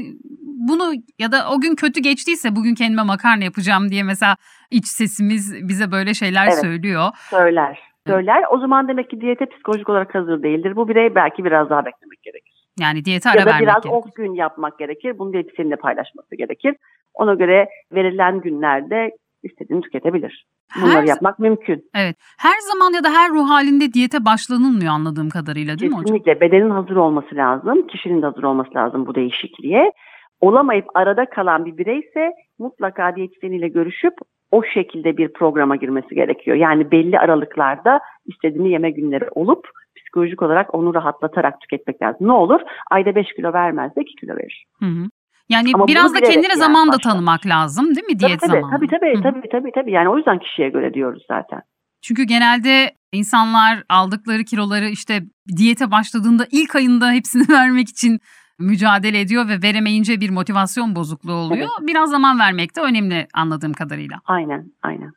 bunu 0.69 0.93
ya 1.19 1.33
da 1.33 1.51
o 1.51 1.61
gün 1.61 1.75
kötü 1.75 2.01
geçtiyse 2.01 2.57
bugün 2.57 2.75
kendime 2.75 3.03
makarna 3.03 3.45
yapacağım 3.45 3.89
diye 3.89 4.03
mesela 4.03 4.37
iç 4.71 4.87
sesimiz 4.87 5.69
bize 5.69 5.93
böyle 5.93 6.15
şeyler 6.15 6.47
Evet. 6.47 6.61
söylüyor. 6.61 7.09
Söyler. 7.31 7.90
Söyler. 8.07 8.45
O 8.51 8.59
zaman 8.59 8.89
demek 8.89 9.11
ki 9.11 9.21
diyete 9.21 9.47
psikolojik 9.47 9.89
olarak 9.89 10.15
hazır 10.15 10.43
değildir. 10.43 10.77
Bu 10.77 10.89
birey 10.89 11.15
belki 11.15 11.45
biraz 11.45 11.71
daha 11.71 11.85
beklemek 11.85 12.23
gerekir. 12.23 12.67
Yani 12.81 13.05
diyete 13.05 13.31
ara 13.31 13.41
ya 13.41 13.47
da 13.47 13.51
vermek 13.51 13.63
biraz 13.63 13.83
gerekiyor. 13.83 14.03
o 14.07 14.15
gün 14.15 14.35
yapmak 14.35 14.79
gerekir. 14.79 15.19
Bunu 15.19 15.33
diyetisyeninle 15.33 15.77
paylaşması 15.77 16.37
gerekir. 16.37 16.77
Ona 17.15 17.35
göre 17.35 17.69
verilen 17.93 18.41
günlerde 18.41 19.11
istediğini 19.43 19.81
tüketebilir. 19.83 20.47
Bunları 20.83 20.97
Her, 20.97 21.03
yapmak 21.05 21.39
mümkün. 21.39 21.83
evet. 21.95 22.17
Her 22.39 22.59
zaman 22.73 22.93
ya 22.95 23.05
da 23.05 23.11
her 23.11 23.31
ruh 23.31 23.49
halinde 23.51 23.93
diyete 23.93 24.25
başlanılmıyor 24.25 24.93
anladığım 24.93 25.29
kadarıyla 25.31 25.79
değil 25.79 25.91
mi 25.91 25.97
hocam? 25.99 26.05
Kesinlikle 26.17 26.41
bedenin 26.41 26.71
hazır 26.71 26.97
olması 26.97 27.35
lazım. 27.35 27.87
Kişinin 27.87 28.23
de 28.23 28.27
hazır 28.27 28.43
olması 28.43 28.75
lazım 28.75 29.07
bu 29.07 29.15
değişikliğe. 29.15 29.93
Olamayıp 30.41 30.87
arada 30.95 31.25
kalan 31.31 31.65
bir 31.65 31.77
bireyse 31.77 32.31
mutlaka 32.59 33.17
diyetisyeniyle 33.17 33.69
görüşüp 33.69 34.15
o 34.51 34.63
şekilde 34.75 35.17
bir 35.17 35.33
programa 35.33 35.77
girmesi 35.77 36.15
gerekiyor. 36.15 36.57
Yani 36.57 36.91
belli 36.91 37.19
aralıklarda 37.19 38.01
istediğini 38.27 38.71
yeme 38.71 38.91
günleri 38.91 39.25
olup 39.35 39.69
psikolojik 39.97 40.43
olarak 40.43 40.75
onu 40.75 40.95
rahatlatarak 40.95 41.61
tüketmek 41.61 42.03
lazım. 42.03 42.29
Ne 42.29 42.33
olur? 42.33 42.61
Ayda 42.91 43.15
5 43.15 43.27
kilo 43.37 43.53
vermez 43.53 43.97
de 43.97 44.01
2 44.01 44.15
kilo 44.15 44.37
verir. 44.37 44.67
Hı 44.79 44.87
hı. 44.87 45.05
Yani 45.49 45.71
Ama 45.75 45.87
biraz 45.87 46.15
da 46.15 46.21
kendine 46.21 46.47
yani 46.47 46.59
zaman 46.59 46.89
da 46.89 46.93
başlar. 46.93 47.13
tanımak 47.13 47.47
lazım 47.47 47.87
değil 47.87 48.07
mi 48.07 48.19
diyet 48.19 48.41
tabii, 48.41 48.51
zamanı? 48.51 48.71
tabii 48.71 48.87
tabii, 48.89 49.19
hı. 49.19 49.23
tabii 49.23 49.49
tabii 49.53 49.73
tabii. 49.75 49.93
Yani 49.93 50.09
o 50.09 50.17
yüzden 50.17 50.39
kişiye 50.39 50.69
göre 50.69 50.95
diyoruz 50.95 51.25
zaten. 51.29 51.63
Çünkü 52.03 52.23
genelde 52.23 52.93
insanlar 53.13 53.83
aldıkları 53.89 54.45
kiloları 54.45 54.89
işte 54.89 55.23
diyete 55.57 55.91
başladığında 55.91 56.47
ilk 56.53 56.77
ayında 56.77 57.13
hepsini 57.13 57.49
vermek 57.57 57.89
için 57.89 58.19
mücadele 58.61 59.21
ediyor 59.21 59.49
ve 59.49 59.63
veremeyince 59.63 60.21
bir 60.21 60.31
motivasyon 60.31 60.97
bozukluğu 60.97 61.33
oluyor. 61.33 61.69
Biraz 61.81 62.11
zaman 62.11 62.39
vermek 62.39 62.77
de 62.77 62.81
önemli 62.81 63.27
anladığım 63.35 63.73
kadarıyla. 63.73 64.21
Aynen 64.25 64.65
aynen. 64.83 65.11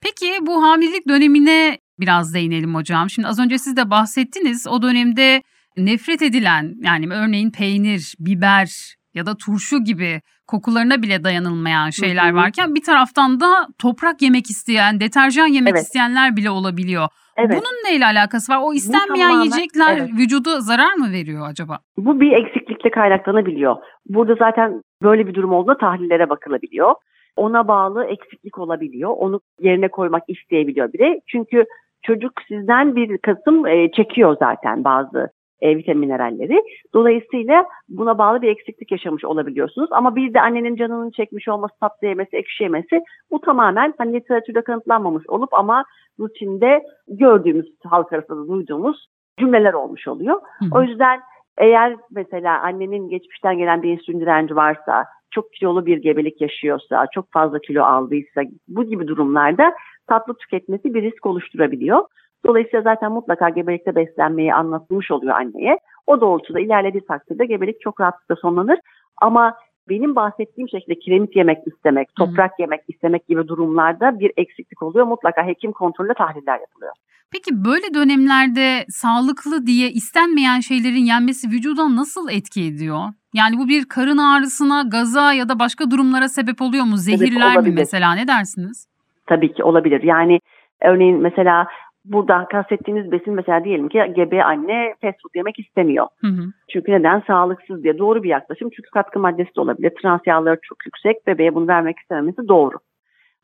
Peki 0.00 0.46
bu 0.46 0.62
hamilelik 0.62 1.08
dönemine 1.08 1.78
biraz 2.00 2.34
değinelim 2.34 2.74
hocam. 2.74 3.10
Şimdi 3.10 3.28
az 3.28 3.38
önce 3.38 3.58
siz 3.58 3.76
de 3.76 3.90
bahsettiniz. 3.90 4.66
O 4.68 4.82
dönemde 4.82 5.42
nefret 5.76 6.22
edilen 6.22 6.74
yani 6.80 7.08
örneğin 7.14 7.50
peynir, 7.50 8.14
biber 8.18 8.94
ya 9.14 9.26
da 9.26 9.36
turşu 9.36 9.84
gibi 9.84 10.20
kokularına 10.46 11.02
bile 11.02 11.24
dayanılmayan 11.24 11.90
şeyler 11.90 12.30
varken 12.30 12.74
bir 12.74 12.82
taraftan 12.82 13.40
da 13.40 13.68
toprak 13.78 14.22
yemek 14.22 14.50
isteyen, 14.50 15.00
deterjan 15.00 15.46
yemek 15.46 15.72
Evet. 15.72 15.82
isteyenler 15.82 16.36
bile 16.36 16.50
olabiliyor. 16.50 17.08
Evet. 17.36 17.50
Bunun 17.52 17.90
neyle 17.92 18.06
alakası 18.06 18.52
var? 18.52 18.58
O 18.62 18.72
istenmeyen 18.74 19.30
tamamen- 19.30 19.44
yiyecekler 19.44 19.96
evet. 19.96 20.10
vücuda 20.12 20.60
zarar 20.60 20.94
mı 20.94 21.12
veriyor 21.12 21.48
acaba? 21.48 21.78
Bu 21.96 22.20
bir 22.20 22.32
eksiklikle 22.86 22.90
kaynaklanabiliyor. 22.90 23.76
Burada 24.08 24.34
zaten 24.34 24.82
böyle 25.02 25.26
bir 25.26 25.34
durum 25.34 25.52
olduğunda 25.52 25.78
tahlillere 25.78 26.28
bakılabiliyor. 26.28 26.94
Ona 27.36 27.68
bağlı 27.68 28.04
eksiklik 28.04 28.58
olabiliyor. 28.58 29.10
Onu 29.10 29.40
yerine 29.60 29.88
koymak 29.88 30.22
isteyebiliyor 30.28 30.92
biri. 30.92 31.20
Çünkü 31.26 31.64
çocuk 32.02 32.32
sizden 32.48 32.96
bir 32.96 33.18
kısım 33.18 33.66
e, 33.66 33.90
çekiyor 33.90 34.36
zaten 34.38 34.84
bazı 34.84 35.30
e, 35.60 35.76
vitamin 35.76 36.00
mineralleri. 36.00 36.62
Dolayısıyla 36.94 37.64
buna 37.88 38.18
bağlı 38.18 38.42
bir 38.42 38.48
eksiklik 38.48 38.92
yaşamış 38.92 39.24
olabiliyorsunuz. 39.24 39.88
Ama 39.92 40.16
bir 40.16 40.34
de 40.34 40.40
annenin 40.40 40.76
canının 40.76 41.10
çekmiş 41.10 41.48
olması, 41.48 41.74
tatlı 41.80 42.06
yemesi, 42.06 42.36
ekşi 42.36 42.62
yemesi 42.62 43.02
bu 43.30 43.40
tamamen 43.40 43.94
hani 43.98 44.12
literatürde 44.12 44.62
kanıtlanmamış 44.62 45.24
olup 45.28 45.54
ama 45.54 45.84
rutinde 46.20 46.82
gördüğümüz, 47.08 47.66
halk 47.84 48.12
arasında 48.12 48.48
duyduğumuz 48.48 49.06
cümleler 49.38 49.74
olmuş 49.74 50.08
oluyor. 50.08 50.40
Hı 50.58 50.64
hı. 50.64 50.78
O 50.78 50.82
yüzden 50.82 51.20
eğer 51.58 51.96
mesela 52.10 52.60
annenin 52.62 53.08
geçmişten 53.08 53.58
gelen 53.58 53.82
bir 53.82 53.92
insülin 53.92 54.20
direnci 54.20 54.56
varsa, 54.56 55.04
çok 55.30 55.52
kilolu 55.52 55.86
bir 55.86 55.98
gebelik 55.98 56.40
yaşıyorsa, 56.40 57.06
çok 57.14 57.32
fazla 57.32 57.58
kilo 57.58 57.82
aldıysa 57.82 58.42
bu 58.68 58.84
gibi 58.84 59.08
durumlarda 59.08 59.74
tatlı 60.06 60.34
tüketmesi 60.34 60.94
bir 60.94 61.02
risk 61.02 61.26
oluşturabiliyor. 61.26 62.04
Dolayısıyla 62.46 62.82
zaten 62.82 63.12
mutlaka 63.12 63.48
gebelikte 63.48 63.94
beslenmeyi 63.94 64.54
anlatılmış 64.54 65.10
oluyor 65.10 65.34
anneye. 65.34 65.78
O 66.06 66.20
doğrultuda 66.20 66.60
ilerlediği 66.60 67.04
takdirde 67.06 67.46
gebelik 67.46 67.80
çok 67.80 68.00
rahatlıkla 68.00 68.36
sonlanır. 68.36 68.78
Ama 69.22 69.54
benim 69.88 70.16
bahsettiğim 70.16 70.68
şekilde 70.68 70.98
kiremit 70.98 71.36
yemek 71.36 71.58
istemek, 71.66 72.08
toprak 72.16 72.60
yemek 72.60 72.80
istemek 72.88 73.28
gibi 73.28 73.48
durumlarda 73.48 74.20
bir 74.20 74.32
eksiklik 74.36 74.82
oluyor. 74.82 75.06
Mutlaka 75.06 75.46
hekim 75.46 75.72
kontrolüyle 75.72 76.14
tahliller 76.14 76.60
yapılıyor. 76.60 76.92
Peki 77.32 77.64
böyle 77.64 77.94
dönemlerde 77.94 78.84
sağlıklı 78.88 79.66
diye 79.66 79.90
istenmeyen 79.90 80.60
şeylerin 80.60 81.04
yenmesi 81.04 81.48
vücuda 81.48 81.96
nasıl 81.96 82.28
etki 82.30 82.62
ediyor? 82.62 83.00
Yani 83.34 83.58
bu 83.58 83.68
bir 83.68 83.84
karın 83.84 84.18
ağrısına, 84.18 84.82
gaza 84.82 85.32
ya 85.32 85.48
da 85.48 85.58
başka 85.58 85.90
durumlara 85.90 86.28
sebep 86.28 86.62
oluyor 86.62 86.84
mu? 86.84 86.96
Zehirler 86.96 87.56
mi 87.56 87.70
mesela 87.70 88.14
ne 88.14 88.28
dersiniz? 88.28 88.88
Tabii 89.26 89.52
ki 89.52 89.64
olabilir. 89.64 90.02
Yani 90.02 90.40
örneğin 90.82 91.16
mesela 91.16 91.66
burada 92.12 92.46
kastettiğiniz 92.50 93.12
besin 93.12 93.34
mesela 93.34 93.64
diyelim 93.64 93.88
ki 93.88 94.12
gebe 94.16 94.42
anne 94.42 94.94
fast 95.02 95.22
food 95.22 95.34
yemek 95.34 95.58
istemiyor. 95.58 96.06
Hı 96.20 96.26
hı. 96.26 96.42
Çünkü 96.72 96.92
neden? 96.92 97.22
Sağlıksız 97.26 97.82
diye. 97.82 97.98
Doğru 97.98 98.22
bir 98.22 98.28
yaklaşım. 98.28 98.70
Çünkü 98.70 98.90
katkı 98.90 99.18
maddesi 99.18 99.56
de 99.56 99.60
olabilir. 99.60 99.92
Trans 100.02 100.20
yağları 100.26 100.58
çok 100.62 100.86
yüksek. 100.86 101.26
Bebeğe 101.26 101.54
bunu 101.54 101.68
vermek 101.68 101.98
istememesi 101.98 102.48
doğru. 102.48 102.76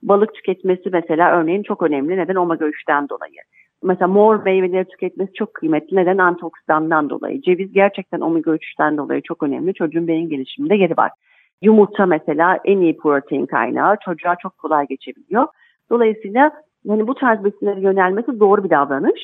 Balık 0.02 0.34
tüketmesi 0.34 0.90
mesela 0.92 1.32
örneğin 1.32 1.62
çok 1.62 1.82
önemli. 1.82 2.16
Neden? 2.16 2.34
Omega 2.34 2.66
3'ten 2.66 3.08
dolayı. 3.08 3.40
Mesela 3.82 4.08
mor 4.08 4.42
meyveleri 4.44 4.84
tüketmesi 4.84 5.32
çok 5.32 5.54
kıymetli. 5.54 5.96
Neden? 5.96 6.18
Antioksidandan 6.18 7.10
dolayı. 7.10 7.42
Ceviz 7.42 7.72
gerçekten 7.72 8.20
omega 8.20 8.50
3'ten 8.50 8.96
dolayı 8.96 9.22
çok 9.22 9.42
önemli. 9.42 9.74
Çocuğun 9.74 10.06
beyin 10.06 10.28
gelişiminde 10.28 10.74
yeri 10.74 10.96
var. 10.96 11.10
Yumurta 11.62 12.06
mesela 12.06 12.58
en 12.64 12.78
iyi 12.78 12.96
protein 12.96 13.46
kaynağı. 13.46 13.96
Çocuğa 14.04 14.36
çok 14.42 14.58
kolay 14.58 14.86
geçebiliyor. 14.86 15.46
Dolayısıyla 15.90 16.52
yani 16.84 17.06
bu 17.06 17.14
tarz 17.14 17.44
besinlere 17.44 17.80
yönelmesi 17.80 18.40
doğru 18.40 18.64
bir 18.64 18.70
davranış. 18.70 19.20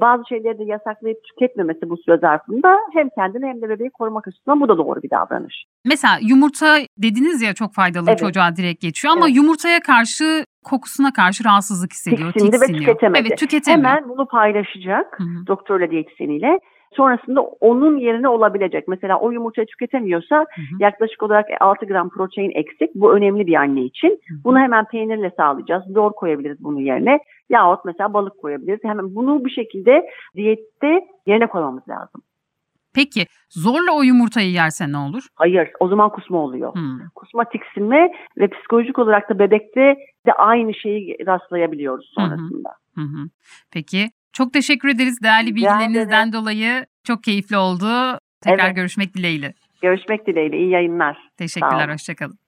bazı 0.00 0.22
şeyleri 0.28 0.58
de 0.58 0.64
yasaklayıp 0.64 1.18
tüketmemesi 1.24 1.90
bu 1.90 1.96
süre 1.96 2.18
zarfında 2.18 2.78
hem 2.92 3.08
kendini 3.18 3.46
hem 3.46 3.62
de 3.62 3.68
bebeği 3.68 3.90
korumak 3.90 4.28
açısından 4.28 4.60
bu 4.60 4.68
da 4.68 4.78
doğru 4.78 5.02
bir 5.02 5.10
davranış. 5.10 5.64
Mesela 5.84 6.18
yumurta 6.22 6.76
dediniz 6.98 7.42
ya 7.42 7.54
çok 7.54 7.74
faydalı 7.74 8.08
Evet. 8.08 8.18
çocuğa 8.18 8.56
direkt 8.56 8.80
geçiyor 8.82 9.14
ama 9.16 9.26
Evet. 9.26 9.36
yumurtaya 9.36 9.80
karşı 9.80 10.44
kokusuna 10.64 11.12
karşı 11.12 11.44
rahatsızlık 11.44 11.92
hissediyor, 11.92 12.32
Tiksindi 12.32 12.56
ve 12.56 12.58
tiksiniyor. 12.66 12.86
tüketemedi. 12.86 13.26
Evet 13.28 13.38
tüketemiyor. 13.38 13.90
Hemen 13.90 14.08
bunu 14.08 14.26
paylaşacak 14.26 15.18
Hı 15.18 15.24
hı. 15.24 15.46
doktorla 15.46 15.90
diyetisyeniyle. 15.90 16.58
Sonrasında 16.96 17.42
onun 17.42 17.96
yerine 17.98 18.28
olabilecek. 18.28 18.88
Mesela 18.88 19.20
o 19.20 19.30
yumurtayı 19.30 19.66
tüketemiyorsa 19.66 20.36
Hı 20.36 20.60
hı. 20.60 20.76
yaklaşık 20.78 21.22
olarak 21.22 21.46
6 21.60 21.86
gram 21.86 22.08
protein 22.08 22.50
eksik. 22.54 22.94
Bu 22.94 23.12
önemli 23.16 23.46
bir 23.46 23.54
anne 23.54 23.82
için. 23.82 24.08
Hı 24.08 24.34
hı. 24.34 24.44
Bunu 24.44 24.58
hemen 24.58 24.84
peynirle 24.84 25.32
sağlayacağız. 25.36 25.84
Zor 25.86 26.12
koyabiliriz 26.12 26.64
bunun 26.64 26.80
yerine. 26.80 27.18
Yahut 27.50 27.84
mesela 27.84 28.14
balık 28.14 28.38
koyabiliriz. 28.38 28.80
Hemen 28.82 29.14
bunu 29.14 29.44
bir 29.44 29.50
şekilde 29.50 30.06
diyette 30.36 31.06
yerine 31.26 31.46
koymamız 31.46 31.88
lazım. 31.88 32.22
Peki 32.94 33.26
zorla 33.50 33.92
o 33.92 34.02
yumurtayı 34.02 34.50
yerse 34.50 34.92
ne 34.92 34.96
olur? 34.96 35.22
Hayır 35.34 35.70
o 35.80 35.88
zaman 35.88 36.10
kusma 36.10 36.38
oluyor. 36.38 36.74
Hı. 36.74 36.80
Kusma, 37.14 37.44
tiksinme 37.44 38.12
ve 38.38 38.48
psikolojik 38.48 38.98
olarak 38.98 39.30
da 39.30 39.38
bebekte 39.38 39.96
de 40.26 40.32
aynı 40.32 40.74
şeyi 40.74 41.16
rastlayabiliyoruz 41.26 42.12
Hı 42.18 42.22
hı. 42.22 42.26
sonrasında. 42.26 42.68
Hı 42.94 43.00
hı. 43.00 43.28
Peki 43.72 44.10
çok 44.32 44.52
teşekkür 44.52 44.88
ederiz 44.88 45.22
değerli 45.22 45.54
bilgilerinizden 45.54 46.32
dolayı. 46.32 46.86
Çok 47.04 47.24
keyifli 47.24 47.56
oldu. 47.56 48.18
Tekrar 48.40 48.64
Evet. 48.66 48.76
görüşmek 48.76 49.14
dileğiyle. 49.14 49.54
Görüşmek 49.82 50.26
dileğiyle. 50.26 50.56
İyi 50.58 50.70
yayınlar. 50.70 51.16
Teşekkürler, 51.36 51.92
hoşçakalın. 51.92 52.38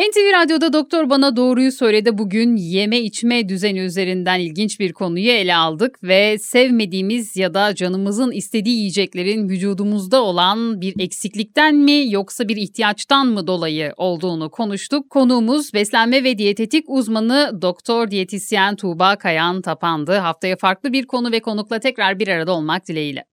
NTV 0.00 0.32
Radyo'da 0.42 0.72
Doktor 0.72 1.10
Bana 1.10 1.36
Doğruyu 1.36 1.72
Söyledi 1.72 2.18
bugün 2.18 2.56
yeme 2.56 3.00
içme 3.00 3.48
düzeni 3.48 3.78
üzerinden 3.78 4.40
ilginç 4.40 4.80
bir 4.80 4.92
konuyu 4.92 5.30
ele 5.30 5.56
aldık 5.56 6.02
ve 6.02 6.38
sevmediğimiz 6.38 7.36
ya 7.36 7.54
da 7.54 7.74
canımızın 7.74 8.30
istediği 8.32 8.76
yiyeceklerin 8.78 9.48
vücudumuzda 9.48 10.22
olan 10.22 10.80
bir 10.80 11.00
eksiklikten 11.00 11.74
mi 11.74 12.12
yoksa 12.12 12.48
bir 12.48 12.56
ihtiyaçtan 12.56 13.26
mı 13.26 13.46
dolayı 13.46 13.92
olduğunu 13.96 14.50
konuştuk. 14.50 15.10
Konuğumuz 15.10 15.74
beslenme 15.74 16.24
ve 16.24 16.38
diyetetik 16.38 16.84
uzmanı 16.88 17.62
Doktor 17.62 18.10
Diyetisyen 18.10 18.76
Tuğba 18.76 19.16
Kayan 19.16 19.62
Tapandı. 19.62 20.16
Haftaya 20.16 20.56
farklı 20.56 20.92
bir 20.92 21.06
konu 21.06 21.32
ve 21.32 21.40
konukla 21.40 21.78
tekrar 21.78 22.18
bir 22.18 22.28
arada 22.28 22.52
olmak 22.52 22.88
dileğiyle. 22.88 23.24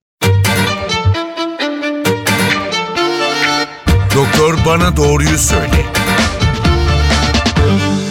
Doktor 4.16 4.58
bana 4.66 4.98
doğruyu 4.98 5.38
söyle. 5.38 6.17
Música 7.68 8.07